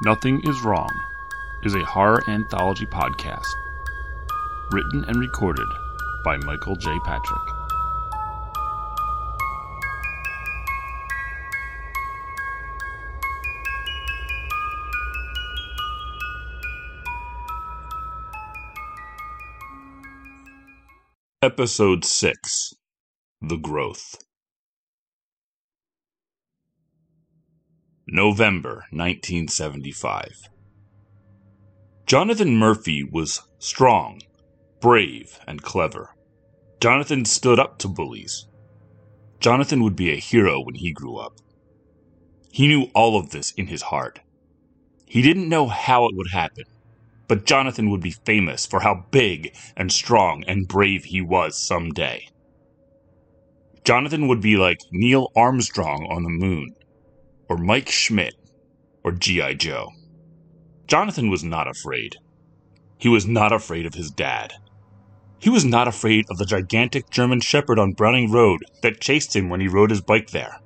Nothing 0.00 0.40
is 0.48 0.62
Wrong 0.62 0.90
is 1.62 1.74
a 1.74 1.84
horror 1.84 2.22
anthology 2.28 2.86
podcast 2.86 3.46
written 4.72 5.04
and 5.04 5.16
recorded 5.16 5.68
by 6.24 6.36
Michael 6.38 6.74
J. 6.74 6.98
Patrick. 7.04 7.38
Episode 21.42 22.04
6 22.04 22.72
The 23.40 23.56
Growth. 23.56 24.16
November 28.14 28.84
1975. 28.90 30.50
Jonathan 32.04 32.58
Murphy 32.58 33.02
was 33.02 33.40
strong, 33.58 34.20
brave, 34.82 35.40
and 35.46 35.62
clever. 35.62 36.10
Jonathan 36.78 37.24
stood 37.24 37.58
up 37.58 37.78
to 37.78 37.88
bullies. 37.88 38.46
Jonathan 39.40 39.82
would 39.82 39.96
be 39.96 40.10
a 40.10 40.20
hero 40.20 40.60
when 40.60 40.74
he 40.74 40.92
grew 40.92 41.16
up. 41.16 41.38
He 42.50 42.68
knew 42.68 42.90
all 42.94 43.18
of 43.18 43.30
this 43.30 43.52
in 43.52 43.68
his 43.68 43.80
heart. 43.80 44.20
He 45.06 45.22
didn't 45.22 45.48
know 45.48 45.68
how 45.68 46.04
it 46.04 46.14
would 46.14 46.32
happen, 46.32 46.64
but 47.28 47.46
Jonathan 47.46 47.88
would 47.88 48.02
be 48.02 48.10
famous 48.26 48.66
for 48.66 48.80
how 48.80 49.06
big 49.10 49.56
and 49.74 49.90
strong 49.90 50.44
and 50.46 50.68
brave 50.68 51.04
he 51.04 51.22
was 51.22 51.56
someday. 51.56 52.28
Jonathan 53.86 54.28
would 54.28 54.42
be 54.42 54.58
like 54.58 54.80
Neil 54.90 55.32
Armstrong 55.34 56.06
on 56.10 56.24
the 56.24 56.28
moon, 56.28 56.74
or 57.52 57.58
Mike 57.58 57.90
Schmidt, 57.90 58.34
or 59.04 59.12
G.I. 59.12 59.52
Joe. 59.54 59.90
Jonathan 60.86 61.28
was 61.28 61.44
not 61.44 61.68
afraid. 61.68 62.16
He 62.96 63.10
was 63.10 63.26
not 63.26 63.52
afraid 63.52 63.84
of 63.84 63.92
his 63.92 64.10
dad. 64.10 64.54
He 65.38 65.50
was 65.50 65.62
not 65.62 65.86
afraid 65.86 66.24
of 66.30 66.38
the 66.38 66.46
gigantic 66.46 67.10
German 67.10 67.42
Shepherd 67.42 67.78
on 67.78 67.92
Browning 67.92 68.32
Road 68.32 68.60
that 68.80 69.02
chased 69.02 69.36
him 69.36 69.50
when 69.50 69.60
he 69.60 69.68
rode 69.68 69.90
his 69.90 70.00
bike 70.00 70.30
there. 70.30 70.60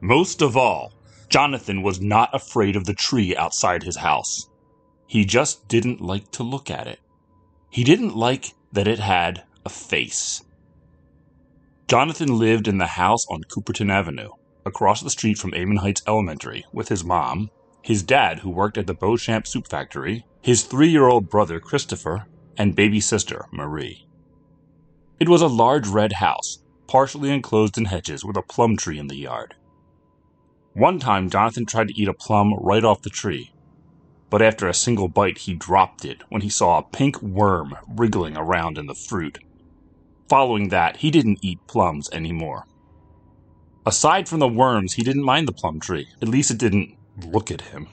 Most 0.00 0.40
of 0.40 0.56
all, 0.56 0.94
Jonathan 1.28 1.82
was 1.82 2.00
not 2.00 2.30
afraid 2.32 2.76
of 2.76 2.86
the 2.86 2.94
tree 2.94 3.36
outside 3.36 3.82
his 3.82 3.98
house. 3.98 4.48
He 5.06 5.26
just 5.26 5.68
didn't 5.68 6.00
like 6.00 6.30
to 6.30 6.42
look 6.42 6.70
at 6.70 6.86
it. 6.86 7.00
He 7.68 7.84
didn't 7.84 8.16
like 8.16 8.54
that 8.72 8.88
it 8.88 9.00
had 9.00 9.44
a 9.66 9.68
face. 9.68 10.42
Jonathan 11.88 12.38
lived 12.38 12.68
in 12.68 12.78
the 12.78 12.86
house 12.86 13.26
on 13.28 13.44
Cooperton 13.44 13.90
Avenue, 13.90 14.30
across 14.64 15.00
the 15.00 15.10
street 15.10 15.38
from 15.38 15.54
Amon 15.54 15.78
Heights 15.78 16.02
Elementary, 16.06 16.64
with 16.72 16.88
his 16.88 17.04
mom, 17.04 17.50
his 17.82 18.02
dad, 18.02 18.40
who 18.40 18.50
worked 18.50 18.78
at 18.78 18.86
the 18.86 18.94
Beauchamp 18.94 19.46
Soup 19.46 19.66
Factory, 19.68 20.24
his 20.40 20.62
three 20.62 20.88
year 20.88 21.06
old 21.06 21.28
brother 21.28 21.60
Christopher, 21.60 22.26
and 22.56 22.74
baby 22.74 23.00
sister 23.00 23.46
Marie. 23.52 24.06
It 25.20 25.28
was 25.28 25.42
a 25.42 25.46
large 25.46 25.86
red 25.88 26.14
house, 26.14 26.58
partially 26.86 27.30
enclosed 27.30 27.78
in 27.78 27.86
hedges 27.86 28.24
with 28.24 28.36
a 28.36 28.42
plum 28.42 28.76
tree 28.76 28.98
in 28.98 29.08
the 29.08 29.16
yard. 29.16 29.54
One 30.72 30.98
time, 30.98 31.30
Jonathan 31.30 31.66
tried 31.66 31.88
to 31.88 32.00
eat 32.00 32.08
a 32.08 32.14
plum 32.14 32.54
right 32.54 32.84
off 32.84 33.02
the 33.02 33.10
tree, 33.10 33.52
but 34.30 34.42
after 34.42 34.66
a 34.66 34.74
single 34.74 35.08
bite, 35.08 35.38
he 35.38 35.54
dropped 35.54 36.04
it 36.04 36.22
when 36.28 36.42
he 36.42 36.48
saw 36.48 36.78
a 36.78 36.82
pink 36.82 37.22
worm 37.22 37.76
wriggling 37.86 38.36
around 38.36 38.78
in 38.78 38.86
the 38.86 38.94
fruit. 38.94 39.38
Following 40.28 40.70
that, 40.70 40.96
he 40.96 41.10
didn't 41.10 41.38
eat 41.42 41.64
plums 41.68 42.10
anymore. 42.10 42.66
Aside 43.86 44.28
from 44.28 44.38
the 44.38 44.48
worms, 44.48 44.94
he 44.94 45.02
didn't 45.02 45.24
mind 45.24 45.46
the 45.46 45.52
plum 45.52 45.78
tree. 45.78 46.08
At 46.22 46.28
least 46.28 46.50
it 46.50 46.58
didn't 46.58 46.96
look 47.26 47.50
at 47.50 47.60
him. 47.60 47.88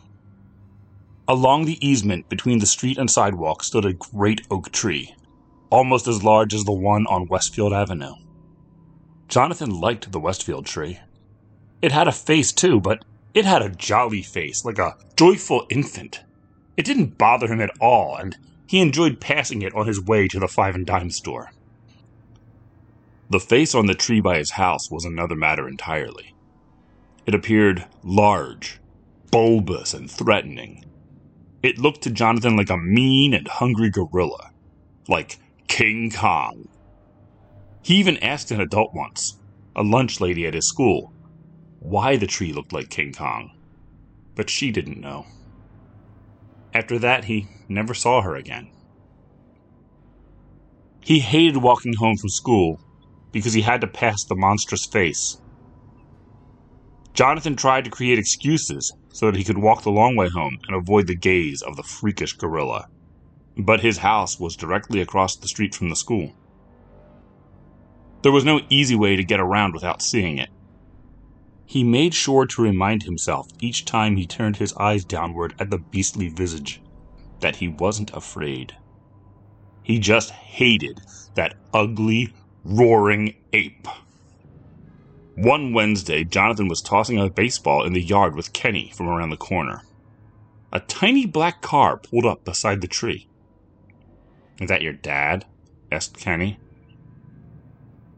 Along 1.27 1.65
the 1.65 1.85
easement 1.85 2.29
between 2.29 2.59
the 2.59 2.65
street 2.65 2.97
and 2.97 3.11
sidewalk 3.11 3.63
stood 3.63 3.85
a 3.85 3.93
great 3.93 4.41
oak 4.49 4.71
tree, 4.71 5.15
almost 5.69 6.07
as 6.07 6.23
large 6.23 6.53
as 6.53 6.63
the 6.63 6.71
one 6.71 7.05
on 7.07 7.27
Westfield 7.27 7.73
Avenue. 7.73 8.13
Jonathan 9.27 9.69
liked 9.69 10.11
the 10.11 10.19
Westfield 10.19 10.65
tree. 10.65 10.99
It 11.81 11.91
had 11.91 12.07
a 12.07 12.13
face 12.13 12.51
too, 12.51 12.79
but 12.79 13.03
it 13.33 13.45
had 13.45 13.61
a 13.61 13.69
jolly 13.69 14.21
face, 14.21 14.63
like 14.63 14.79
a 14.79 14.97
joyful 15.15 15.65
infant. 15.69 16.23
It 16.77 16.85
didn't 16.85 17.17
bother 17.17 17.47
him 17.47 17.61
at 17.61 17.71
all, 17.79 18.15
and 18.15 18.37
he 18.65 18.79
enjoyed 18.79 19.19
passing 19.19 19.61
it 19.61 19.73
on 19.73 19.87
his 19.87 20.01
way 20.01 20.27
to 20.29 20.39
the 20.39 20.47
five 20.47 20.75
and 20.75 20.85
dime 20.85 21.11
store. 21.11 21.51
The 23.31 23.39
face 23.39 23.73
on 23.73 23.85
the 23.85 23.95
tree 23.95 24.19
by 24.19 24.39
his 24.39 24.51
house 24.51 24.91
was 24.91 25.05
another 25.05 25.37
matter 25.37 25.65
entirely. 25.65 26.35
It 27.25 27.33
appeared 27.33 27.85
large, 28.03 28.81
bulbous, 29.31 29.93
and 29.93 30.11
threatening. 30.11 30.83
It 31.63 31.79
looked 31.79 32.01
to 32.01 32.11
Jonathan 32.11 32.57
like 32.57 32.69
a 32.69 32.75
mean 32.75 33.33
and 33.33 33.47
hungry 33.47 33.89
gorilla, 33.89 34.51
like 35.07 35.39
King 35.69 36.11
Kong. 36.11 36.67
He 37.81 37.95
even 37.95 38.17
asked 38.17 38.51
an 38.51 38.59
adult 38.59 38.93
once, 38.93 39.39
a 39.77 39.81
lunch 39.81 40.19
lady 40.19 40.45
at 40.45 40.53
his 40.53 40.67
school, 40.67 41.13
why 41.79 42.17
the 42.17 42.27
tree 42.27 42.51
looked 42.51 42.73
like 42.73 42.89
King 42.89 43.13
Kong, 43.13 43.51
but 44.35 44.49
she 44.49 44.71
didn't 44.71 44.99
know. 44.99 45.25
After 46.73 46.99
that, 46.99 47.23
he 47.23 47.47
never 47.69 47.93
saw 47.93 48.23
her 48.23 48.35
again. 48.35 48.67
He 50.99 51.21
hated 51.21 51.55
walking 51.55 51.93
home 51.93 52.17
from 52.17 52.29
school 52.29 52.81
because 53.31 53.53
he 53.53 53.61
had 53.61 53.81
to 53.81 53.87
pass 53.87 54.23
the 54.23 54.35
monstrous 54.35 54.85
face. 54.85 55.41
Jonathan 57.13 57.55
tried 57.55 57.83
to 57.83 57.91
create 57.91 58.19
excuses 58.19 58.93
so 59.09 59.25
that 59.25 59.37
he 59.37 59.43
could 59.43 59.57
walk 59.57 59.83
the 59.83 59.91
long 59.91 60.15
way 60.15 60.29
home 60.29 60.57
and 60.67 60.75
avoid 60.75 61.07
the 61.07 61.15
gaze 61.15 61.61
of 61.61 61.75
the 61.75 61.83
freakish 61.83 62.33
gorilla. 62.33 62.87
But 63.57 63.81
his 63.81 63.97
house 63.97 64.39
was 64.39 64.55
directly 64.55 65.01
across 65.01 65.35
the 65.35 65.47
street 65.47 65.75
from 65.75 65.89
the 65.89 65.95
school. 65.95 66.33
There 68.21 68.31
was 68.31 68.45
no 68.45 68.61
easy 68.69 68.95
way 68.95 69.15
to 69.15 69.23
get 69.23 69.39
around 69.39 69.73
without 69.73 70.01
seeing 70.01 70.37
it. 70.37 70.49
He 71.65 71.83
made 71.83 72.13
sure 72.13 72.45
to 72.45 72.61
remind 72.61 73.03
himself 73.03 73.47
each 73.59 73.85
time 73.85 74.15
he 74.15 74.25
turned 74.25 74.57
his 74.57 74.73
eyes 74.73 75.03
downward 75.03 75.55
at 75.59 75.69
the 75.69 75.79
beastly 75.79 76.29
visage 76.29 76.81
that 77.39 77.57
he 77.57 77.67
wasn't 77.67 78.13
afraid. 78.13 78.75
He 79.83 79.99
just 79.99 80.31
hated 80.31 81.01
that 81.35 81.55
ugly, 81.73 82.33
roaring 82.63 83.35
ape. 83.53 83.87
One 85.35 85.73
Wednesday, 85.73 86.23
Jonathan 86.23 86.67
was 86.67 86.81
tossing 86.81 87.17
a 87.17 87.29
baseball 87.29 87.83
in 87.85 87.93
the 87.93 88.01
yard 88.01 88.35
with 88.35 88.53
Kenny 88.53 88.91
from 88.95 89.07
around 89.07 89.29
the 89.29 89.37
corner. 89.37 89.83
A 90.71 90.79
tiny 90.79 91.25
black 91.25 91.61
car 91.61 91.97
pulled 91.97 92.25
up 92.25 92.45
beside 92.45 92.81
the 92.81 92.87
tree. 92.87 93.27
Is 94.59 94.69
that 94.69 94.81
your 94.81 94.93
dad? 94.93 95.45
asked 95.91 96.17
Kenny. 96.17 96.59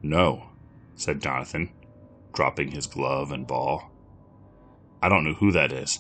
No, 0.02 0.50
said 0.96 1.22
Jonathan, 1.22 1.72
dropping 2.34 2.72
his 2.72 2.88
glove 2.88 3.31
and 3.31 3.48
ball. 3.48 3.92
I 5.02 5.10
don't 5.10 5.24
know 5.24 5.34
who 5.34 5.52
that 5.52 5.72
is. 5.72 6.00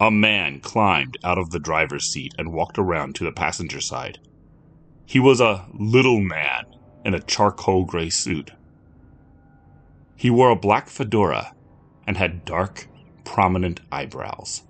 A 0.00 0.10
man 0.10 0.60
climbed 0.60 1.16
out 1.22 1.38
of 1.38 1.50
the 1.50 1.60
driver's 1.60 2.10
seat 2.10 2.34
and 2.36 2.52
walked 2.52 2.78
around 2.78 3.14
to 3.14 3.24
the 3.24 3.32
passenger 3.32 3.80
side. 3.80 4.18
He 5.06 5.20
was 5.20 5.40
a 5.40 5.66
little 5.72 6.20
man 6.20 6.73
in 7.04 7.14
a 7.14 7.20
charcoal 7.20 7.84
gray 7.84 8.10
suit. 8.10 8.52
He 10.16 10.30
wore 10.30 10.50
a 10.50 10.56
black 10.56 10.88
fedora 10.88 11.54
and 12.06 12.16
had 12.16 12.44
dark, 12.44 12.88
prominent 13.24 13.80
eyebrows. 13.90 14.62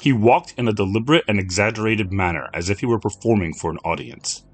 He 0.00 0.12
walked 0.12 0.54
in 0.58 0.68
a 0.68 0.72
deliberate 0.72 1.24
and 1.26 1.38
exaggerated 1.38 2.12
manner 2.12 2.50
as 2.52 2.68
if 2.68 2.80
he 2.80 2.86
were 2.86 2.98
performing 2.98 3.54
for 3.54 3.70
an 3.70 3.78
audience. 3.78 4.44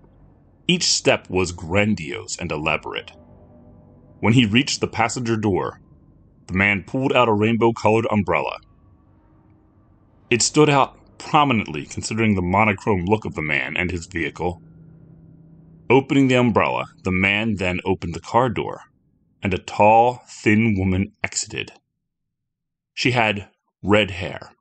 Each 0.69 0.85
step 0.85 1.29
was 1.29 1.53
grandiose 1.53 2.39
and 2.39 2.53
elaborate. 2.53 3.13
When 4.21 4.35
he 4.35 4.47
reached 4.47 4.81
the 4.81 4.87
passenger 4.87 5.37
door, 5.37 5.81
the 6.47 6.55
man 6.55 6.85
pulled 6.85 7.13
out 7.13 7.29
a 7.29 7.33
rainbow 7.33 7.73
colored 7.73 8.07
umbrella. 8.11 8.59
It 10.31 10.43
stood 10.43 10.71
out 10.71 10.97
prominently 11.19 11.87
considering 11.87 12.35
the 12.35 12.43
monochrome 12.43 13.05
look 13.05 13.25
of 13.25 13.35
the 13.35 13.43
man 13.43 13.77
and 13.77 13.91
his 13.91 14.07
vehicle. 14.07 14.63
Opening 15.93 16.29
the 16.29 16.37
umbrella, 16.37 16.87
the 17.05 17.13
man 17.13 17.57
then 17.57 17.79
opened 17.85 18.15
the 18.15 18.21
car 18.21 18.49
door, 18.49 18.81
and 19.43 19.53
a 19.53 19.59
tall, 19.59 20.23
thin 20.27 20.75
woman 20.79 21.13
exited. 21.23 21.71
She 22.95 23.11
had 23.11 23.51
red 23.83 24.13
hair, 24.13 24.53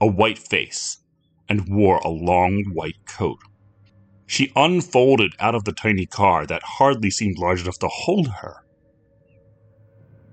a 0.00 0.08
white 0.08 0.36
face, 0.36 0.98
and 1.48 1.68
wore 1.68 1.98
a 1.98 2.08
long 2.08 2.64
white 2.72 3.06
coat. 3.06 3.38
She 4.26 4.50
unfolded 4.56 5.36
out 5.38 5.54
of 5.54 5.62
the 5.62 5.72
tiny 5.72 6.06
car 6.06 6.44
that 6.44 6.64
hardly 6.64 7.08
seemed 7.08 7.38
large 7.38 7.62
enough 7.62 7.78
to 7.78 7.86
hold 7.86 8.26
her. 8.42 8.56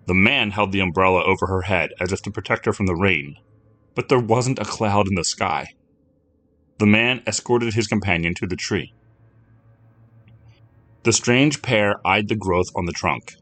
The 0.07 0.15
man 0.15 0.49
held 0.49 0.71
the 0.71 0.79
umbrella 0.79 1.23
over 1.23 1.45
her 1.45 1.61
head 1.61 1.91
as 1.99 2.11
if 2.11 2.23
to 2.23 2.31
protect 2.31 2.65
her 2.65 2.73
from 2.73 2.87
the 2.87 2.95
rain, 2.95 3.35
but 3.94 4.09
there 4.09 4.19
wasn't 4.19 4.57
a 4.57 4.65
cloud 4.65 5.07
in 5.07 5.13
the 5.13 5.23
sky. 5.23 5.67
The 6.79 6.87
man 6.87 7.21
escorted 7.27 7.75
his 7.75 7.85
companion 7.85 8.33
to 8.39 8.47
the 8.47 8.55
tree. 8.55 8.95
The 11.03 11.13
strange 11.13 11.62
pair 11.63 11.95
eyed 12.06 12.27
the 12.27 12.36
growth 12.36 12.68
on 12.75 12.86
the 12.86 12.92
trunk. 12.92 13.33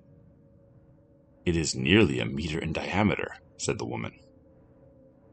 It 1.46 1.58
is 1.58 1.76
nearly 1.76 2.20
a 2.20 2.26
meter 2.26 2.58
in 2.60 2.72
diameter, 2.72 3.36
said 3.58 3.78
the 3.78 3.86
woman. 3.86 4.14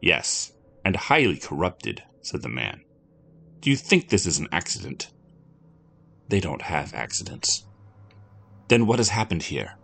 Yes, 0.01 0.53
and 0.85 0.97
highly 0.97 1.37
corrupted, 1.37 2.03
said 2.23 2.43
the 2.43 2.49
man. 2.49 2.83
Do 3.61 3.71
you 3.71 3.77
think 3.77 4.09
this 4.09 4.27
is 4.27 4.39
an 4.39 4.49
accident? 4.51 5.13
They 6.29 6.41
don't 6.41 6.63
have 6.63 6.95
accidents. 6.95 7.67
Then 8.69 8.87
what 8.87 8.99
has 8.99 9.11
happened 9.11 9.45
here? 9.45 9.77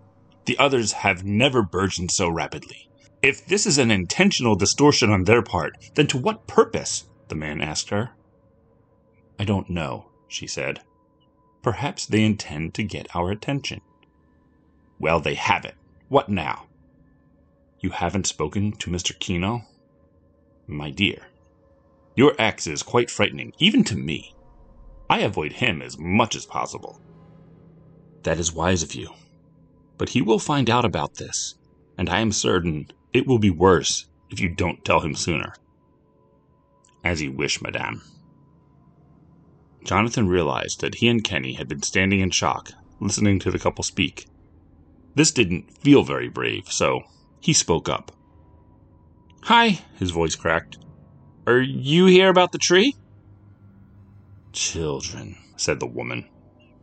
The 0.47 0.59
others 0.59 0.93
have 0.93 1.25
never 1.25 1.63
burgeoned 1.63 2.11
so 2.11 2.29
rapidly. 2.29 2.91
If 3.23 3.47
this 3.47 3.67
is 3.67 3.79
an 3.79 3.93
intentional 3.93 4.57
distortion 4.57 5.11
on 5.11 5.25
their 5.25 5.43
part, 5.43 5.77
then 5.95 6.09
to 6.09 6.19
what 6.19 6.49
purpose? 6.49 7.05
the 7.29 7.37
man 7.37 7.61
asked 7.61 7.91
her. 7.91 8.11
I 9.39 9.45
don't 9.45 9.71
know, 9.71 10.11
she 10.27 10.49
said. 10.49 10.81
Perhaps 11.63 12.07
they 12.07 12.25
intend 12.25 12.75
to 12.75 12.83
get 12.83 13.15
our 13.15 13.31
attention. 13.31 13.81
Well, 14.99 15.21
they 15.21 15.35
have 15.35 15.65
it. 15.65 15.75
What 16.09 16.29
now? 16.29 16.67
You 17.81 17.91
haven't 17.91 18.27
spoken 18.27 18.73
to 18.73 18.91
Mr. 18.91 19.19
Kino? 19.19 19.63
My 20.67 20.91
dear, 20.91 21.27
your 22.15 22.35
ex 22.39 22.67
is 22.67 22.83
quite 22.83 23.11
frightening, 23.11 23.53
even 23.59 23.85
to 23.85 23.97
me. 23.97 24.35
I 25.09 25.21
avoid 25.21 25.53
him 25.55 25.83
as 25.83 25.99
much 25.99 26.37
as 26.37 26.47
possible. 26.47 27.01
That 28.23 28.39
is 28.39 28.53
wise 28.53 28.83
of 28.83 28.95
you. 28.95 29.11
But 29.99 30.11
he 30.11 30.23
will 30.23 30.39
find 30.39 30.69
out 30.71 30.85
about 30.85 31.15
this, 31.15 31.55
and 31.99 32.09
I 32.09 32.21
am 32.21 32.33
certain 32.33 32.91
it 33.13 33.27
will 33.27 33.39
be 33.39 33.51
worse 33.51 34.07
if 34.31 34.41
you 34.41 34.49
don't 34.49 34.85
tell 34.85 35.01
him 35.01 35.15
sooner. 35.15 35.55
As 37.05 37.21
you 37.21 37.33
wish, 37.33 37.61
madame. 37.61 38.03
Jonathan 39.93 40.27
realized 40.27 40.81
that 40.81 40.95
he 40.95 41.09
and 41.09 41.23
Kenny 41.23 41.53
had 41.53 41.69
been 41.69 41.83
standing 41.83 42.21
in 42.21 42.31
shock, 42.31 42.71
listening 42.99 43.39
to 43.39 43.51
the 43.51 43.59
couple 43.59 43.85
speak. 43.85 44.25
This 45.15 45.31
didn't 45.31 45.71
feel 45.83 46.03
very 46.03 46.31
brave, 46.31 46.73
so 46.73 47.03
he 47.41 47.53
spoke 47.53 47.91
up. 47.91 48.11
Hi, 49.43 49.81
his 49.99 50.11
voice 50.11 50.35
cracked. 50.35 50.79
Are 51.47 51.61
you 51.61 52.07
here 52.07 52.31
about 52.31 52.53
the 52.53 52.59
tree? 52.59 52.97
Children, 54.53 55.37
said 55.59 55.79
the 55.79 55.87
woman. 55.87 56.27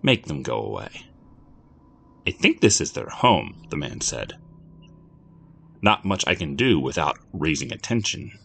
Make 0.04 0.28
them 0.28 0.44
go 0.44 0.62
away. 0.62 1.08
I 2.28 2.30
think 2.30 2.62
this 2.62 2.80
is 2.80 2.92
their 2.92 3.10
home, 3.10 3.66
the 3.72 3.78
man 3.78 4.02
said. 4.02 4.38
Not 5.82 6.06
much 6.06 6.24
I 6.28 6.36
can 6.36 6.56
do 6.56 6.80
without 6.80 7.18
raising 7.34 7.74
attention. 7.74 8.38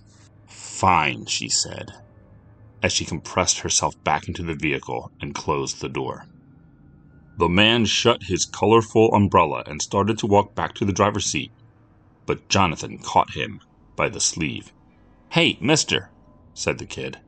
Fine, 0.46 1.26
she 1.26 1.50
said, 1.50 1.92
as 2.84 2.92
she 2.92 3.06
compressed 3.06 3.60
herself 3.60 3.94
back 4.04 4.28
into 4.28 4.42
the 4.42 4.54
vehicle 4.54 5.10
and 5.18 5.34
closed 5.34 5.80
the 5.80 5.88
door. 5.88 6.26
The 7.38 7.48
man 7.48 7.86
shut 7.86 8.24
his 8.24 8.44
colorful 8.44 9.10
umbrella 9.14 9.64
and 9.66 9.80
started 9.80 10.18
to 10.18 10.26
walk 10.26 10.54
back 10.54 10.74
to 10.74 10.84
the 10.84 10.92
driver's 10.92 11.24
seat, 11.24 11.50
but 12.26 12.46
Jonathan 12.50 12.98
caught 12.98 13.30
him 13.30 13.60
by 13.96 14.10
the 14.10 14.20
sleeve. 14.20 14.70
Hey, 15.30 15.56
mister, 15.62 16.10
said 16.52 16.76
the 16.76 16.84
kid. 16.84 17.18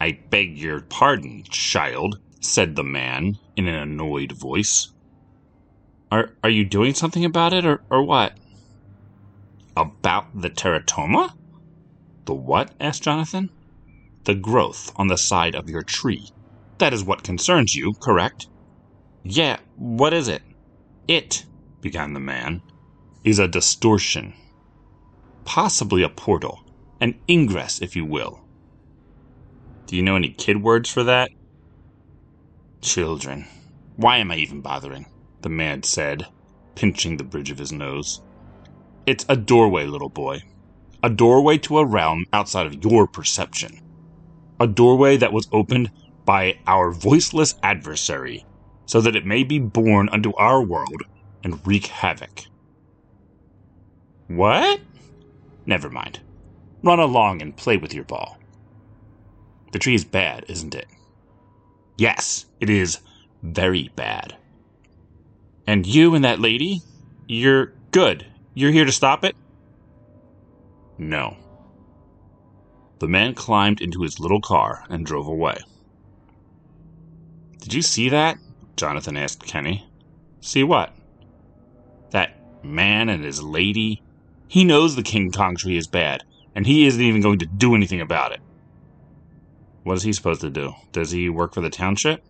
I 0.00 0.20
beg 0.30 0.56
your 0.56 0.82
pardon, 0.82 1.42
child, 1.50 2.20
said 2.38 2.76
the 2.76 2.84
man 2.84 3.38
in 3.56 3.66
an 3.66 3.74
annoyed 3.74 4.30
voice. 4.30 4.92
Are, 6.12 6.36
are 6.44 6.50
you 6.50 6.64
doing 6.64 6.94
something 6.94 7.24
about 7.24 7.52
it, 7.52 7.66
or, 7.66 7.82
or 7.90 8.04
what? 8.04 8.38
About 9.76 10.26
the 10.40 10.48
teratoma? 10.48 11.34
The 12.26 12.34
what? 12.34 12.70
asked 12.78 13.02
Jonathan. 13.02 13.50
The 14.24 14.34
growth 14.34 14.92
on 14.96 15.08
the 15.08 15.16
side 15.16 15.54
of 15.54 15.70
your 15.70 15.82
tree. 15.82 16.30
That 16.78 16.92
is 16.92 17.04
what 17.04 17.22
concerns 17.22 17.74
you, 17.74 17.94
correct? 18.00 18.48
Yeah, 19.22 19.58
what 19.76 20.12
is 20.12 20.28
it? 20.28 20.42
It, 21.08 21.44
began 21.80 22.12
the 22.12 22.20
man, 22.20 22.62
is 23.24 23.38
a 23.38 23.48
distortion. 23.48 24.34
Possibly 25.44 26.02
a 26.02 26.08
portal. 26.08 26.64
An 27.00 27.18
ingress, 27.28 27.80
if 27.80 27.96
you 27.96 28.04
will. 28.04 28.40
Do 29.86 29.96
you 29.96 30.02
know 30.02 30.16
any 30.16 30.30
kid 30.30 30.62
words 30.62 30.90
for 30.90 31.02
that? 31.04 31.30
Children. 32.80 33.46
Why 33.96 34.18
am 34.18 34.30
I 34.30 34.36
even 34.36 34.60
bothering? 34.60 35.06
The 35.42 35.48
man 35.48 35.82
said, 35.82 36.26
pinching 36.74 37.16
the 37.16 37.24
bridge 37.24 37.50
of 37.50 37.58
his 37.58 37.72
nose. 37.72 38.22
It's 39.06 39.24
a 39.28 39.36
doorway, 39.36 39.86
little 39.86 40.08
boy. 40.08 40.42
A 41.02 41.10
doorway 41.10 41.58
to 41.58 41.78
a 41.78 41.84
realm 41.84 42.26
outside 42.32 42.66
of 42.66 42.84
your 42.84 43.06
perception. 43.06 43.80
A 44.60 44.66
doorway 44.66 45.16
that 45.16 45.32
was 45.32 45.48
opened 45.52 45.90
by 46.26 46.58
our 46.66 46.92
voiceless 46.92 47.54
adversary, 47.62 48.44
so 48.84 49.00
that 49.00 49.16
it 49.16 49.24
may 49.24 49.42
be 49.42 49.58
born 49.58 50.08
unto 50.10 50.34
our 50.34 50.62
world 50.62 51.02
and 51.42 51.66
wreak 51.66 51.86
havoc. 51.86 52.42
What? 54.28 54.80
Never 55.64 55.88
mind. 55.88 56.20
Run 56.82 57.00
along 57.00 57.42
and 57.42 57.56
play 57.56 57.78
with 57.78 57.94
your 57.94 58.04
ball. 58.04 58.38
The 59.72 59.78
tree 59.78 59.94
is 59.94 60.04
bad, 60.04 60.44
isn't 60.48 60.74
it? 60.74 60.86
Yes, 61.96 62.46
it 62.60 62.68
is 62.68 62.98
very 63.42 63.90
bad. 63.96 64.36
And 65.66 65.86
you 65.86 66.14
and 66.14 66.24
that 66.24 66.40
lady, 66.40 66.82
you're 67.28 67.72
good. 67.92 68.26
You're 68.54 68.72
here 68.72 68.84
to 68.84 68.92
stop 68.92 69.24
it? 69.24 69.36
No. 70.98 71.36
The 73.00 73.08
man 73.08 73.34
climbed 73.34 73.80
into 73.80 74.02
his 74.02 74.20
little 74.20 74.42
car 74.42 74.84
and 74.90 75.06
drove 75.06 75.26
away. 75.26 75.58
Did 77.58 77.72
you 77.72 77.82
see 77.82 78.10
that? 78.10 78.36
Jonathan 78.76 79.16
asked 79.16 79.46
Kenny. 79.46 79.86
See 80.40 80.62
what? 80.62 80.94
That 82.10 82.36
man 82.62 83.08
and 83.08 83.24
his 83.24 83.42
lady. 83.42 84.02
He 84.48 84.64
knows 84.64 84.96
the 84.96 85.02
King 85.02 85.32
Kong 85.32 85.56
tree 85.56 85.76
is 85.76 85.86
bad, 85.86 86.24
and 86.54 86.66
he 86.66 86.86
isn't 86.86 87.02
even 87.02 87.22
going 87.22 87.38
to 87.38 87.46
do 87.46 87.74
anything 87.74 88.02
about 88.02 88.32
it. 88.32 88.40
What 89.82 89.96
is 89.96 90.02
he 90.02 90.12
supposed 90.12 90.42
to 90.42 90.50
do? 90.50 90.74
Does 90.92 91.10
he 91.10 91.30
work 91.30 91.54
for 91.54 91.62
the 91.62 91.70
township? 91.70 92.22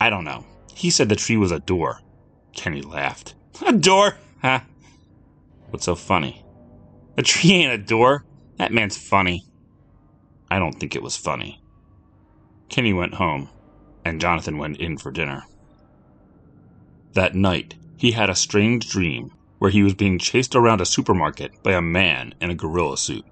I 0.00 0.08
don't 0.08 0.24
know. 0.24 0.46
He 0.72 0.90
said 0.90 1.08
the 1.08 1.16
tree 1.16 1.36
was 1.36 1.50
a 1.50 1.58
door. 1.58 2.00
Kenny 2.54 2.82
laughed. 2.82 3.34
A 3.66 3.72
door? 3.72 4.16
Huh? 4.40 4.60
What's 5.70 5.84
so 5.84 5.96
funny? 5.96 6.44
A 7.16 7.22
tree 7.22 7.52
ain't 7.52 7.72
a 7.72 7.78
door. 7.78 8.24
That 8.58 8.72
man's 8.72 8.96
funny. 8.96 9.44
I 10.52 10.58
don't 10.58 10.78
think 10.78 10.94
it 10.94 11.02
was 11.02 11.16
funny. 11.16 11.62
Kenny 12.68 12.92
went 12.92 13.14
home, 13.14 13.48
and 14.04 14.20
Jonathan 14.20 14.58
went 14.58 14.76
in 14.76 14.98
for 14.98 15.10
dinner. 15.10 15.44
That 17.14 17.34
night, 17.34 17.76
he 17.96 18.12
had 18.12 18.28
a 18.28 18.34
strange 18.34 18.86
dream 18.86 19.30
where 19.58 19.70
he 19.70 19.82
was 19.82 19.94
being 19.94 20.18
chased 20.18 20.54
around 20.54 20.82
a 20.82 20.84
supermarket 20.84 21.52
by 21.62 21.72
a 21.72 21.80
man 21.80 22.34
in 22.38 22.50
a 22.50 22.54
gorilla 22.54 22.98
suit. 22.98 23.24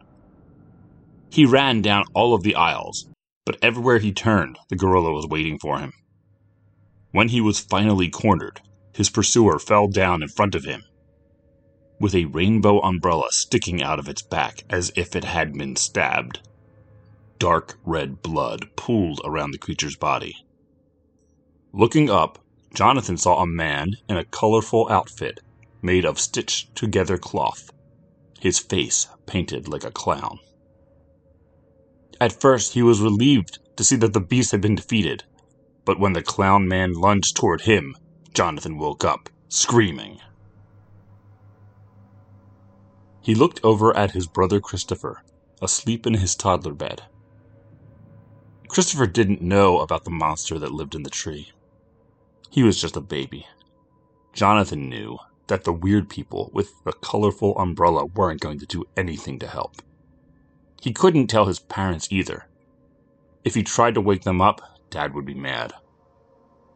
He 1.28 1.44
ran 1.44 1.82
down 1.82 2.04
all 2.14 2.32
of 2.32 2.42
the 2.42 2.54
aisles, 2.54 3.06
but 3.44 3.58
everywhere 3.60 3.98
he 3.98 4.12
turned, 4.12 4.58
the 4.70 4.76
gorilla 4.76 5.12
was 5.12 5.26
waiting 5.26 5.58
for 5.58 5.78
him. 5.78 5.92
When 7.10 7.28
he 7.28 7.42
was 7.42 7.60
finally 7.60 8.08
cornered, 8.08 8.62
his 8.94 9.10
pursuer 9.10 9.58
fell 9.58 9.88
down 9.88 10.22
in 10.22 10.30
front 10.30 10.54
of 10.54 10.64
him, 10.64 10.84
with 12.00 12.14
a 12.14 12.24
rainbow 12.24 12.80
umbrella 12.80 13.28
sticking 13.30 13.82
out 13.82 13.98
of 13.98 14.08
its 14.08 14.22
back 14.22 14.64
as 14.70 14.90
if 14.96 15.14
it 15.14 15.24
had 15.24 15.52
been 15.52 15.76
stabbed. 15.76 16.40
Dark 17.40 17.78
red 17.86 18.20
blood 18.20 18.68
pooled 18.76 19.22
around 19.24 19.52
the 19.52 19.58
creature's 19.58 19.96
body. 19.96 20.44
Looking 21.72 22.10
up, 22.10 22.38
Jonathan 22.74 23.16
saw 23.16 23.40
a 23.40 23.46
man 23.46 23.96
in 24.10 24.18
a 24.18 24.26
colorful 24.26 24.86
outfit 24.90 25.40
made 25.80 26.04
of 26.04 26.20
stitched 26.20 26.74
together 26.76 27.16
cloth, 27.16 27.70
his 28.38 28.58
face 28.58 29.08
painted 29.24 29.68
like 29.68 29.84
a 29.84 29.90
clown. 29.90 30.38
At 32.20 32.38
first, 32.38 32.74
he 32.74 32.82
was 32.82 33.00
relieved 33.00 33.58
to 33.76 33.84
see 33.84 33.96
that 33.96 34.12
the 34.12 34.20
beast 34.20 34.52
had 34.52 34.60
been 34.60 34.74
defeated, 34.74 35.24
but 35.86 35.98
when 35.98 36.12
the 36.12 36.22
clown 36.22 36.68
man 36.68 36.92
lunged 36.92 37.36
toward 37.36 37.62
him, 37.62 37.96
Jonathan 38.34 38.76
woke 38.76 39.02
up, 39.02 39.30
screaming. 39.48 40.20
He 43.22 43.34
looked 43.34 43.60
over 43.64 43.96
at 43.96 44.10
his 44.10 44.26
brother 44.26 44.60
Christopher, 44.60 45.22
asleep 45.62 46.06
in 46.06 46.12
his 46.12 46.36
toddler 46.36 46.74
bed. 46.74 47.04
Christopher 48.70 49.08
didn't 49.08 49.42
know 49.42 49.80
about 49.80 50.04
the 50.04 50.12
monster 50.12 50.56
that 50.56 50.70
lived 50.70 50.94
in 50.94 51.02
the 51.02 51.10
tree. 51.10 51.50
He 52.50 52.62
was 52.62 52.80
just 52.80 52.96
a 52.96 53.00
baby. 53.00 53.48
Jonathan 54.32 54.88
knew 54.88 55.18
that 55.48 55.64
the 55.64 55.72
weird 55.72 56.08
people 56.08 56.52
with 56.54 56.70
the 56.84 56.92
colorful 56.92 57.58
umbrella 57.58 58.04
weren't 58.04 58.40
going 58.40 58.60
to 58.60 58.66
do 58.66 58.84
anything 58.96 59.40
to 59.40 59.48
help. 59.48 59.82
He 60.80 60.92
couldn't 60.92 61.26
tell 61.26 61.46
his 61.46 61.58
parents 61.58 62.12
either. 62.12 62.46
If 63.44 63.56
he 63.56 63.64
tried 63.64 63.94
to 63.94 64.00
wake 64.00 64.22
them 64.22 64.40
up, 64.40 64.62
Dad 64.88 65.14
would 65.14 65.26
be 65.26 65.34
mad. 65.34 65.72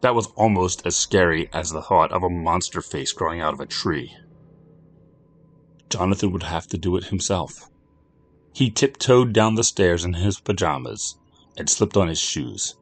That 0.01 0.15
was 0.15 0.27
almost 0.35 0.85
as 0.85 0.97
scary 0.97 1.49
as 1.53 1.71
the 1.71 1.81
thought 1.81 2.11
of 2.11 2.23
a 2.23 2.29
monster 2.29 2.81
face 2.81 3.13
growing 3.13 3.39
out 3.39 3.53
of 3.53 3.61
a 3.61 3.65
tree. 3.65 4.17
Jonathan 5.89 6.33
would 6.33 6.43
have 6.43 6.67
to 6.67 6.77
do 6.77 6.97
it 6.97 7.05
himself. 7.05 7.69
He 8.51 8.69
tiptoed 8.69 9.31
down 9.31 9.55
the 9.55 9.63
stairs 9.63 10.03
in 10.03 10.15
his 10.15 10.41
pajamas 10.41 11.15
and 11.57 11.69
slipped 11.69 11.97
on 11.97 12.07
his 12.07 12.19
shoes. 12.19 12.75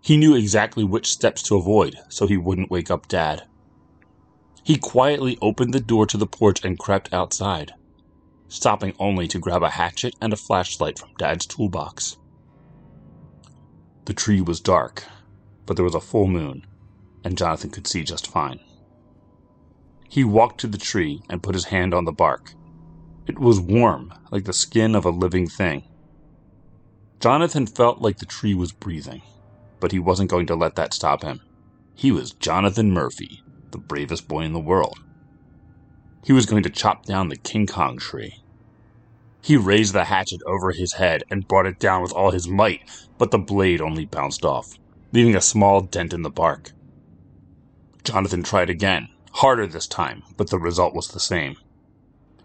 He 0.00 0.16
knew 0.16 0.34
exactly 0.36 0.84
which 0.84 1.10
steps 1.10 1.42
to 1.44 1.56
avoid 1.56 1.96
so 2.08 2.26
he 2.26 2.36
wouldn't 2.36 2.70
wake 2.70 2.90
up 2.90 3.08
Dad. 3.08 3.44
He 4.62 4.78
quietly 4.78 5.38
opened 5.42 5.74
the 5.74 5.80
door 5.80 6.06
to 6.06 6.16
the 6.16 6.26
porch 6.26 6.64
and 6.64 6.78
crept 6.78 7.12
outside. 7.12 7.72
stopping 8.48 8.94
only 8.98 9.26
to 9.28 9.38
grab 9.38 9.62
a 9.62 9.70
hatchet 9.70 10.14
and 10.20 10.32
a 10.32 10.36
flashlight 10.36 10.98
from 10.98 11.10
Dad's 11.18 11.46
toolbox. 11.46 12.16
The 14.04 14.14
tree 14.14 14.40
was 14.40 14.60
dark, 14.60 15.04
but 15.66 15.76
there 15.76 15.84
was 15.84 15.94
a 15.94 16.00
full 16.00 16.28
moon, 16.28 16.64
and 17.24 17.36
Jonathan 17.36 17.70
could 17.70 17.86
see 17.86 18.04
just 18.04 18.30
fine. 18.30 18.60
He 20.08 20.22
walked 20.22 20.60
to 20.60 20.68
the 20.68 20.78
tree 20.78 21.22
and 21.28 21.42
put 21.42 21.54
his 21.54 21.64
hand 21.66 21.92
on 21.92 22.04
the 22.04 22.12
bark. 22.12 22.54
It 23.26 23.38
was 23.38 23.58
warm, 23.58 24.14
like 24.30 24.44
the 24.44 24.52
skin 24.52 24.94
of 24.94 25.04
a 25.04 25.10
living 25.10 25.48
thing. 25.48 25.82
Jonathan 27.18 27.66
felt 27.66 28.02
like 28.02 28.18
the 28.18 28.26
tree 28.26 28.54
was 28.54 28.72
breathing, 28.72 29.22
but 29.80 29.90
he 29.90 29.98
wasn't 29.98 30.30
going 30.30 30.46
to 30.46 30.54
let 30.54 30.76
that 30.76 30.92
stop 30.92 31.22
him. 31.22 31.40
He 31.94 32.12
was 32.12 32.32
Jonathan 32.32 32.90
Murphy, 32.90 33.42
the 33.70 33.78
bravest 33.78 34.28
boy 34.28 34.42
in 34.42 34.52
the 34.52 34.60
world. 34.60 34.98
He 36.24 36.32
was 36.32 36.44
going 36.44 36.62
to 36.64 36.70
chop 36.70 37.06
down 37.06 37.28
the 37.28 37.36
King 37.36 37.66
Kong 37.66 37.98
tree. 37.98 38.42
He 39.40 39.56
raised 39.56 39.94
the 39.94 40.04
hatchet 40.04 40.40
over 40.46 40.72
his 40.72 40.94
head 40.94 41.22
and 41.30 41.48
brought 41.48 41.66
it 41.66 41.78
down 41.78 42.02
with 42.02 42.12
all 42.12 42.32
his 42.32 42.48
might, 42.48 42.82
but 43.16 43.30
the 43.30 43.38
blade 43.38 43.80
only 43.80 44.04
bounced 44.04 44.44
off, 44.44 44.74
leaving 45.12 45.36
a 45.36 45.40
small 45.40 45.80
dent 45.80 46.12
in 46.12 46.22
the 46.22 46.30
bark. 46.30 46.72
Jonathan 48.04 48.42
tried 48.42 48.68
again, 48.68 49.08
harder 49.32 49.66
this 49.66 49.86
time, 49.86 50.22
but 50.36 50.50
the 50.50 50.58
result 50.58 50.94
was 50.94 51.08
the 51.08 51.20
same. 51.20 51.56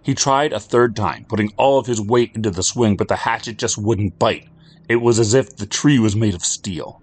He 0.01 0.15
tried 0.15 0.53
a 0.53 0.59
third 0.59 0.95
time, 0.95 1.25
putting 1.25 1.51
all 1.57 1.77
of 1.77 1.87
his 1.87 1.99
weight 1.99 2.31
into 2.35 2.51
the 2.51 2.63
swing, 2.63 2.95
but 2.95 3.07
the 3.07 3.17
hatchet 3.17 3.57
just 3.57 3.77
wouldn't 3.77 4.17
bite. 4.17 4.47
It 4.89 4.97
was 4.97 5.19
as 5.19 5.33
if 5.33 5.55
the 5.55 5.65
tree 5.65 5.99
was 5.99 6.15
made 6.15 6.33
of 6.33 6.43
steel. 6.43 7.01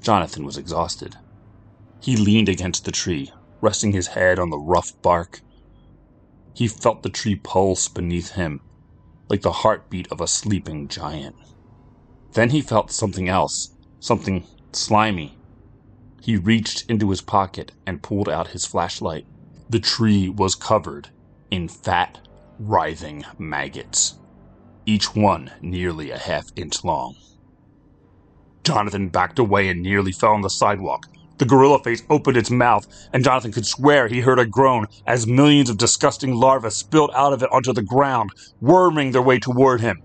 Jonathan 0.00 0.44
was 0.44 0.56
exhausted. 0.56 1.16
He 2.00 2.16
leaned 2.16 2.48
against 2.48 2.84
the 2.84 2.92
tree, 2.92 3.32
resting 3.60 3.92
his 3.92 4.08
head 4.08 4.38
on 4.38 4.50
the 4.50 4.58
rough 4.58 5.00
bark. 5.02 5.40
He 6.54 6.68
felt 6.68 7.02
the 7.02 7.08
tree 7.08 7.36
pulse 7.36 7.88
beneath 7.88 8.32
him, 8.32 8.60
like 9.28 9.42
the 9.42 9.52
heartbeat 9.52 10.10
of 10.10 10.20
a 10.20 10.26
sleeping 10.26 10.88
giant. 10.88 11.36
Then 12.32 12.50
he 12.50 12.60
felt 12.60 12.90
something 12.90 13.28
else, 13.28 13.70
something 14.00 14.46
slimy. 14.72 15.38
He 16.20 16.36
reached 16.36 16.88
into 16.90 17.10
his 17.10 17.20
pocket 17.20 17.72
and 17.86 18.02
pulled 18.02 18.28
out 18.28 18.48
his 18.48 18.66
flashlight. 18.66 19.26
The 19.70 19.80
tree 19.80 20.28
was 20.28 20.54
covered 20.54 21.08
in 21.50 21.68
fat, 21.68 22.20
writhing 22.58 23.24
maggots, 23.38 24.18
each 24.86 25.14
one 25.14 25.50
nearly 25.60 26.10
a 26.10 26.18
half 26.18 26.46
inch 26.56 26.84
long. 26.84 27.16
Jonathan 28.64 29.08
backed 29.08 29.38
away 29.38 29.68
and 29.68 29.82
nearly 29.82 30.12
fell 30.12 30.32
on 30.32 30.42
the 30.42 30.50
sidewalk. 30.50 31.06
The 31.38 31.44
gorilla 31.44 31.82
face 31.82 32.02
opened 32.08 32.36
its 32.36 32.50
mouth, 32.50 32.86
and 33.12 33.24
Jonathan 33.24 33.52
could 33.52 33.66
swear 33.66 34.06
he 34.06 34.20
heard 34.20 34.38
a 34.38 34.46
groan 34.46 34.86
as 35.06 35.26
millions 35.26 35.68
of 35.70 35.78
disgusting 35.78 36.34
larvae 36.34 36.70
spilled 36.70 37.10
out 37.14 37.32
of 37.32 37.42
it 37.42 37.50
onto 37.50 37.72
the 37.72 37.82
ground, 37.82 38.30
worming 38.60 39.10
their 39.10 39.22
way 39.22 39.38
toward 39.38 39.80
him. 39.80 40.02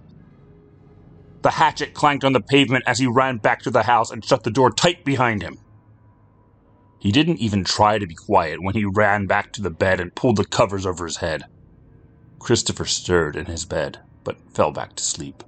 The 1.44 1.52
hatchet 1.52 1.94
clanked 1.94 2.24
on 2.24 2.34
the 2.34 2.42
pavement 2.42 2.86
as 2.88 2.98
he 2.98 3.06
ran 3.06 3.38
back 3.38 3.62
to 3.62 3.70
the 3.70 3.84
house 3.84 4.10
and 4.10 4.26
shut 4.26 4.44
the 4.44 4.52
door 4.52 4.72
tight 4.72 5.06
behind 5.06 5.44
him. 5.44 5.58
He 7.00 7.12
didn't 7.12 7.40
even 7.40 7.64
try 7.64 8.00
to 8.00 8.08
be 8.08 8.16
quiet 8.16 8.62
when 8.62 8.74
he 8.74 8.86
ran 8.86 9.28
back 9.28 9.54
to 9.54 9.62
the 9.62 9.70
bed 9.70 10.00
and 10.00 10.16
pulled 10.16 10.38
the 10.38 10.46
covers 10.46 10.86
over 10.86 11.06
his 11.06 11.18
head. 11.18 11.44
Christopher 12.40 12.86
stirred 12.86 13.36
in 13.36 13.46
his 13.46 13.66
bed, 13.66 14.00
but 14.28 14.36
fell 14.54 14.74
back 14.74 14.94
to 14.94 15.04
sleep. 15.06 15.42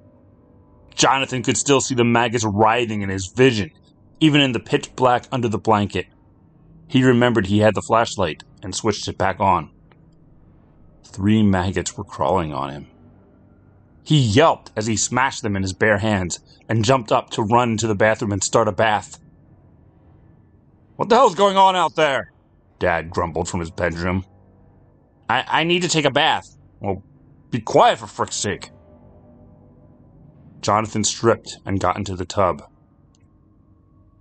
Jonathan 0.95 1.43
could 1.43 1.57
still 1.57 1.81
see 1.81 1.95
the 1.95 2.05
maggots 2.05 2.45
writhing 2.45 3.01
in 3.01 3.09
his 3.09 3.27
vision, 3.27 3.71
even 4.21 4.39
in 4.39 4.53
the 4.53 4.59
pitch 4.59 4.95
black 4.95 5.25
under 5.33 5.50
the 5.50 5.57
blanket. 5.57 6.07
He 6.88 7.03
remembered 7.03 7.48
he 7.48 7.59
had 7.59 7.75
the 7.75 7.81
flashlight 7.81 8.43
and 8.63 8.74
switched 8.74 9.09
it 9.09 9.17
back 9.17 9.41
on. 9.41 9.69
Three 11.03 11.43
maggots 11.43 11.98
were 11.98 12.05
crawling 12.05 12.53
on 12.53 12.69
him. 12.69 12.88
He 14.01 14.17
yelped 14.17 14.71
as 14.77 14.88
he 14.88 14.95
smashed 14.95 15.43
them 15.43 15.57
in 15.57 15.62
his 15.62 15.74
bare 15.74 15.98
hands 15.98 16.39
and 16.69 16.86
jumped 16.86 17.12
up 17.12 17.31
to 17.31 17.43
run 17.43 17.75
to 17.77 17.88
the 17.88 17.95
bathroom 17.95 18.31
and 18.31 18.41
start 18.41 18.69
a 18.69 18.71
bath. 18.71 19.19
What 20.95 21.09
the 21.09 21.15
hell's 21.15 21.36
going 21.36 21.57
on 21.57 21.75
out 21.75 21.95
there? 21.95 22.31
Dad 22.79 23.09
grumbled 23.09 23.50
from 23.50 23.59
his 23.59 23.71
bedroom. 23.71 24.24
I, 25.29 25.43
I 25.48 25.63
need 25.65 25.81
to 25.81 25.89
take 25.89 26.05
a 26.05 26.12
bath. 26.12 26.55
Well, 26.79 27.03
be 27.51 27.60
quiet 27.60 28.00
for 28.00 28.08
frick's 28.08 28.36
sake. 28.36 28.72
Jonathan 30.62 31.03
stripped 31.03 31.58
and 31.65 31.79
got 31.79 31.98
into 31.98 32.15
the 32.15 32.25
tub. 32.25 32.63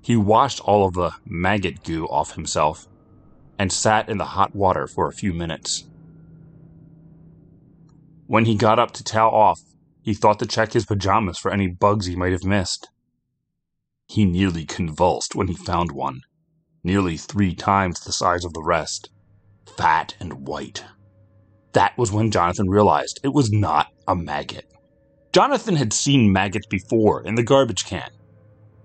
He 0.01 0.17
washed 0.17 0.61
all 0.61 0.87
of 0.87 0.95
the 0.95 1.13
maggot 1.27 1.83
goo 1.83 2.07
off 2.07 2.35
himself 2.35 2.87
and 3.59 3.73
sat 3.73 4.09
in 4.09 4.19
the 4.19 4.25
hot 4.25 4.55
water 4.55 4.87
for 4.87 5.09
a 5.09 5.13
few 5.13 5.33
minutes. 5.33 5.89
When 8.27 8.45
he 8.45 8.55
got 8.55 8.79
up 8.79 8.93
to 8.93 9.05
towel 9.05 9.35
off, 9.35 9.61
he 10.03 10.15
thought 10.15 10.39
to 10.39 10.47
check 10.47 10.73
his 10.73 10.87
pajamas 10.87 11.39
for 11.39 11.51
any 11.51 11.67
bugs 11.67 12.07
he 12.07 12.17
might 12.17 12.33
have 12.33 12.45
missed. 12.45 12.89
He 14.07 14.25
nearly 14.25 14.65
convulsed 14.65 15.35
when 15.35 15.49
he 15.49 15.55
found 15.55 15.93
one 15.93 16.23
nearly 16.85 17.17
three 17.17 17.55
times 17.55 18.01
the 18.01 18.13
size 18.13 18.45
of 18.45 18.55
the 18.55 18.63
rest, 18.63 19.11
fat 19.77 20.15
and 20.21 20.47
white. 20.47 20.85
That 21.73 21.97
was 21.99 22.13
when 22.13 22.31
Jonathan 22.31 22.69
realized 22.69 23.21
it 23.23 23.33
was 23.35 23.53
not 23.53 23.89
a 24.07 24.15
maggot. 24.17 24.67
Jonathan 25.33 25.77
had 25.77 25.93
seen 25.93 26.33
maggots 26.33 26.67
before 26.67 27.23
in 27.23 27.35
the 27.35 27.43
garbage 27.43 27.85
can. 27.85 28.11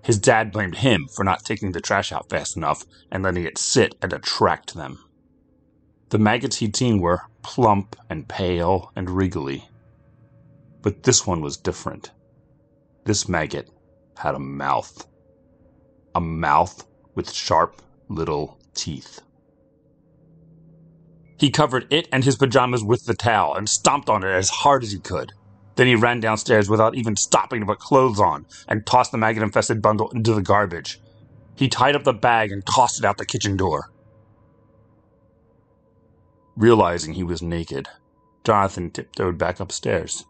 His 0.02 0.18
dad 0.18 0.52
blamed 0.52 0.76
him 0.76 1.08
for 1.14 1.24
not 1.24 1.44
taking 1.44 1.72
the 1.72 1.80
trash 1.80 2.12
out 2.12 2.28
fast 2.28 2.56
enough 2.56 2.84
and 3.10 3.22
letting 3.22 3.44
it 3.44 3.56
sit 3.56 3.94
and 4.02 4.12
attract 4.12 4.74
them. 4.74 4.98
The 6.10 6.18
maggots 6.18 6.56
he'd 6.56 6.76
seen 6.76 7.00
were 7.00 7.22
plump 7.42 7.96
and 8.10 8.28
pale 8.28 8.92
and 8.94 9.08
wriggly. 9.08 9.66
But 10.82 11.02
this 11.04 11.26
one 11.26 11.40
was 11.40 11.56
different. 11.56 12.12
This 13.04 13.28
maggot 13.28 13.70
had 14.18 14.34
a 14.34 14.38
mouth. 14.38 15.06
A 16.14 16.20
mouth 16.20 16.86
with 17.14 17.32
sharp 17.32 17.80
little 18.08 18.58
teeth. 18.74 19.20
He 21.36 21.50
covered 21.50 21.92
it 21.92 22.08
and 22.12 22.24
his 22.24 22.36
pajamas 22.36 22.84
with 22.84 23.06
the 23.06 23.14
towel 23.14 23.54
and 23.54 23.68
stomped 23.68 24.08
on 24.08 24.22
it 24.22 24.28
as 24.28 24.50
hard 24.50 24.82
as 24.82 24.92
he 24.92 24.98
could. 24.98 25.32
Then 25.76 25.86
he 25.86 25.96
ran 25.96 26.20
downstairs 26.20 26.70
without 26.70 26.94
even 26.94 27.16
stopping 27.16 27.60
to 27.60 27.66
put 27.66 27.80
clothes 27.80 28.20
on 28.20 28.46
and 28.68 28.86
tossed 28.86 29.10
the 29.10 29.18
maggot 29.18 29.42
infested 29.42 29.82
bundle 29.82 30.10
into 30.10 30.32
the 30.32 30.42
garbage. 30.42 31.00
He 31.56 31.68
tied 31.68 31.96
up 31.96 32.04
the 32.04 32.12
bag 32.12 32.52
and 32.52 32.64
tossed 32.64 32.98
it 32.98 33.04
out 33.04 33.18
the 33.18 33.26
kitchen 33.26 33.56
door. 33.56 33.90
Realizing 36.56 37.14
he 37.14 37.24
was 37.24 37.42
naked, 37.42 37.88
Jonathan 38.44 38.90
tiptoed 38.90 39.36
back 39.36 39.58
upstairs. 39.58 40.24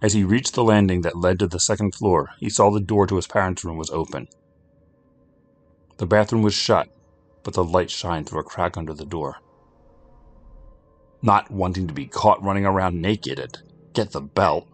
As 0.00 0.12
he 0.12 0.24
reached 0.24 0.54
the 0.54 0.64
landing 0.64 1.00
that 1.02 1.18
led 1.18 1.38
to 1.40 1.46
the 1.48 1.60
second 1.60 1.94
floor, 1.94 2.30
he 2.38 2.48
saw 2.48 2.70
the 2.70 2.80
door 2.80 3.06
to 3.06 3.16
his 3.16 3.26
parents' 3.26 3.64
room 3.64 3.76
was 3.76 3.90
open. 3.90 4.28
The 5.98 6.06
bathroom 6.06 6.42
was 6.42 6.54
shut, 6.54 6.88
but 7.42 7.54
the 7.54 7.64
light 7.64 7.90
shined 7.90 8.28
through 8.28 8.40
a 8.40 8.44
crack 8.44 8.76
under 8.76 8.94
the 8.94 9.04
door. 9.04 9.38
Not 11.24 11.52
wanting 11.52 11.86
to 11.86 11.94
be 11.94 12.06
caught 12.06 12.42
running 12.42 12.66
around 12.66 13.00
naked 13.00 13.38
and 13.38 13.56
get 13.92 14.10
the 14.10 14.20
belt, 14.20 14.66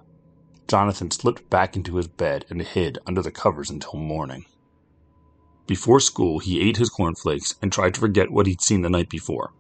Jonathan 0.67 1.11
slipped 1.11 1.49
back 1.50 1.76
into 1.76 1.97
his 1.97 2.09
bed 2.09 2.47
and 2.49 2.62
hid 2.62 2.99
under 3.07 3.21
the 3.21 3.31
covers 3.31 3.69
until 3.69 4.00
morning. 4.00 4.47
Before 5.67 6.00
school, 6.00 6.38
he 6.38 6.67
ate 6.67 6.78
his 6.78 6.88
cornflakes 6.88 7.55
and 7.61 7.71
tried 7.71 7.95
to 7.95 8.00
forget 8.00 8.31
what 8.31 8.47
he'd 8.47 8.62
seen 8.62 8.81
the 8.81 8.88
night 8.88 9.11
before. 9.11 9.52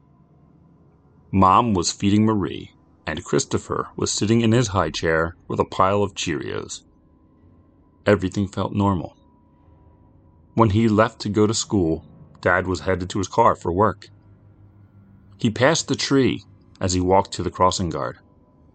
Mom 1.30 1.74
was 1.74 1.92
feeding 1.92 2.24
Marie, 2.24 2.72
and 3.06 3.22
Christopher 3.22 3.88
was 3.94 4.10
sitting 4.10 4.40
in 4.40 4.52
his 4.52 4.68
high 4.68 4.90
chair 4.90 5.36
with 5.46 5.60
a 5.60 5.66
pile 5.66 6.02
of 6.02 6.14
Cheerios. 6.14 6.84
Everything 8.06 8.48
felt 8.48 8.72
normal. 8.72 9.14
When 10.54 10.70
he 10.70 10.88
left 10.88 11.20
to 11.20 11.28
go 11.28 11.46
to 11.46 11.52
school, 11.52 12.06
Dad 12.40 12.66
was 12.66 12.80
headed 12.80 13.10
to 13.10 13.18
his 13.18 13.28
car 13.28 13.54
for 13.54 13.70
work. 13.70 14.08
He 15.36 15.50
passed 15.50 15.88
the 15.88 15.94
tree 15.94 16.42
as 16.80 16.92
he 16.92 17.00
walked 17.00 17.32
to 17.32 17.42
the 17.42 17.50
crossing 17.50 17.90
guard. 17.90 18.18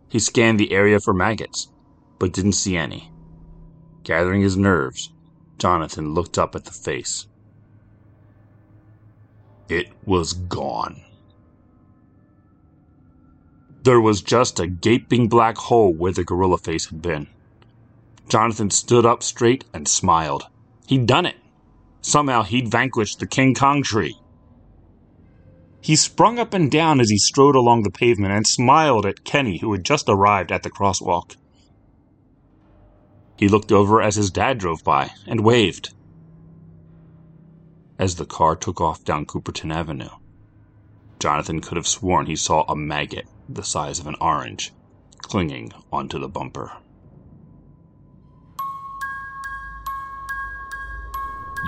He 0.09 0.19
scanned 0.19 0.59
the 0.59 0.71
area 0.71 0.99
for 0.99 1.13
maggots, 1.13 1.69
but 2.19 2.33
didn't 2.33 2.53
see 2.53 2.77
any. 2.77 3.11
Gathering 4.03 4.41
his 4.41 4.57
nerves, 4.57 5.11
Jonathan 5.57 6.13
looked 6.13 6.37
up 6.37 6.55
at 6.55 6.65
the 6.65 6.71
face. 6.71 7.27
It 9.69 9.87
was 10.05 10.33
gone. 10.33 11.01
There 13.83 13.99
was 13.99 14.21
just 14.21 14.59
a 14.59 14.67
gaping 14.67 15.27
black 15.27 15.57
hole 15.57 15.93
where 15.93 16.11
the 16.11 16.23
gorilla 16.23 16.57
face 16.57 16.85
had 16.89 17.01
been. 17.01 17.27
Jonathan 18.29 18.69
stood 18.69 19.05
up 19.05 19.23
straight 19.23 19.65
and 19.73 19.87
smiled. 19.87 20.47
He'd 20.87 21.05
done 21.05 21.25
it. 21.25 21.35
Somehow 22.01 22.43
he'd 22.43 22.69
vanquished 22.69 23.19
the 23.19 23.27
King 23.27 23.53
Kong 23.53 23.83
tree. 23.83 24.17
He 25.83 25.97
sprung 25.97 26.39
up 26.39 26.53
and 26.53 26.71
down 26.71 27.01
as 27.01 27.09
he 27.09 27.17
strode 27.17 27.57
along 27.57 27.83
the 27.83 27.91
pavement 27.91 28.31
and 28.31 28.47
smiled 28.47 29.05
at 29.05 29.25
Kenny, 29.25 29.57
who 29.57 29.73
had 29.73 29.83
just 29.83 30.07
arrived 30.07 30.49
at 30.49 30.63
the 30.63 30.69
crosswalk. 30.69 31.35
He 33.35 33.49
looked 33.49 33.69
over 33.69 34.01
as 34.01 34.15
his 34.15 34.31
dad 34.31 34.59
drove 34.59 34.81
by 34.85 35.11
and 35.27 35.41
waved. 35.41 35.93
As 37.99 38.15
the 38.15 38.25
car 38.25 38.55
took 38.55 38.79
off 38.79 39.03
down 39.03 39.25
Cooperton 39.25 39.73
Avenue, 39.73 40.09
Jonathan 41.19 41.59
could 41.59 41.75
have 41.75 41.87
sworn 41.87 42.27
he 42.27 42.37
saw 42.37 42.63
a 42.69 42.77
maggot 42.77 43.27
the 43.49 43.63
size 43.63 43.99
of 43.99 44.07
an 44.07 44.15
orange 44.21 44.71
clinging 45.21 45.73
onto 45.91 46.17
the 46.17 46.29
bumper. 46.29 46.71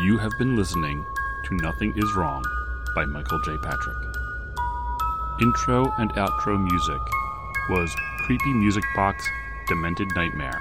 You 0.02 0.18
have 0.20 0.32
been 0.40 0.56
listening 0.56 1.06
to 1.44 1.56
Nothing 1.56 1.94
Is 1.98 2.14
Wrong 2.14 2.44
by 2.96 3.06
Michael 3.06 3.40
J. 3.40 3.58
Patrick. 3.58 3.98
Intro 5.42 5.92
and 6.00 6.14
outro 6.14 6.58
music 6.58 7.02
was 7.70 7.94
Creepy 8.20 8.54
Music 8.54 8.86
Box 8.96 9.28
Demented 9.68 10.08
Nightmare 10.16 10.58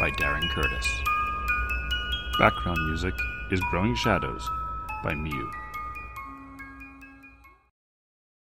by 0.00 0.10
Darren 0.10 0.50
Curtis. 0.50 0.88
Background 2.40 2.78
music 2.88 3.14
is 3.52 3.60
Growing 3.70 3.94
Shadows 3.94 4.50
by 5.04 5.14
Myuu. 5.14 5.48